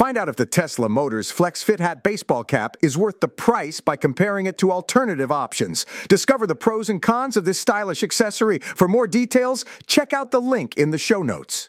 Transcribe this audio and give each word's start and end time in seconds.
Find 0.00 0.16
out 0.16 0.30
if 0.30 0.36
the 0.36 0.46
Tesla 0.46 0.88
Motors 0.88 1.30
Flex 1.30 1.62
Fit 1.62 1.78
Hat 1.78 2.02
baseball 2.02 2.42
cap 2.42 2.74
is 2.80 2.96
worth 2.96 3.20
the 3.20 3.28
price 3.28 3.80
by 3.80 3.96
comparing 3.96 4.46
it 4.46 4.56
to 4.56 4.72
alternative 4.72 5.30
options. 5.30 5.84
Discover 6.08 6.46
the 6.46 6.54
pros 6.54 6.88
and 6.88 7.02
cons 7.02 7.36
of 7.36 7.44
this 7.44 7.60
stylish 7.60 8.02
accessory. 8.02 8.60
For 8.60 8.88
more 8.88 9.06
details, 9.06 9.66
check 9.86 10.14
out 10.14 10.30
the 10.30 10.40
link 10.40 10.74
in 10.78 10.90
the 10.90 10.96
show 10.96 11.22
notes. 11.22 11.68